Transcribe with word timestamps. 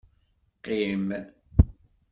Qqim. 0.57 1.07